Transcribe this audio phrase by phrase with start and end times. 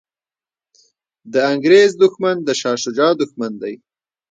[1.33, 3.73] د انګریز دښمن د شاه شجاع دښمن دی.